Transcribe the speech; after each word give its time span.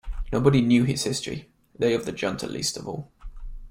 Nobody 0.33 0.61
knew 0.61 0.83
his 0.83 1.03
history, 1.03 1.51
they 1.77 1.93
of 1.93 2.07
the 2.07 2.11
Junta 2.11 2.47
least 2.47 2.75
of 2.75 2.87
all. 2.87 3.11